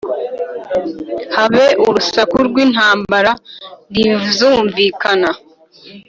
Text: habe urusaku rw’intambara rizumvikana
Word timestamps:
habe 1.35 1.63
urusaku 1.87 2.37
rw’intambara 2.47 3.31
rizumvikana 3.93 5.29